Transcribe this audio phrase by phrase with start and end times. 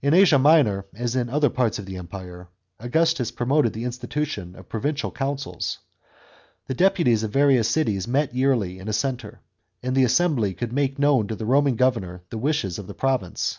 [0.00, 2.48] In Asia Minor, as in other parts of the Empire,
[2.80, 5.80] Augustus promoted the institution of provincial councils.
[6.68, 9.40] The deputies of the various cities met yearly in a centre,
[9.82, 13.58] and the assembly could make known to the Roman governor the w^hes of the province.